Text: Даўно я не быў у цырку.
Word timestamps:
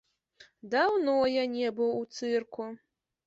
Даўно 0.73 1.13
я 1.29 1.45
не 1.57 1.69
быў 1.79 1.91
у 1.99 2.01
цырку. 2.17 2.65